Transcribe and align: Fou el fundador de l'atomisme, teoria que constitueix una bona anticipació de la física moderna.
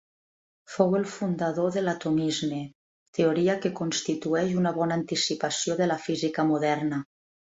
Fou 0.75 0.95
el 0.99 1.03
fundador 1.15 1.67
de 1.75 1.83
l'atomisme, 1.83 2.61
teoria 3.17 3.57
que 3.67 3.73
constitueix 3.81 4.57
una 4.63 4.73
bona 4.79 4.99
anticipació 5.03 5.77
de 5.83 5.91
la 5.93 5.99
física 6.07 6.47
moderna. 6.55 7.05